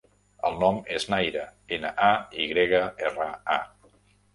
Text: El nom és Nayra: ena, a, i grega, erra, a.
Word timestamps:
El 0.47 0.55
nom 0.63 0.79
és 0.95 1.05
Nayra: 1.15 1.45
ena, 1.79 1.95
a, 2.09 2.11
i 2.47 2.51
grega, 2.57 2.85
erra, 3.11 3.33
a. 3.61 3.65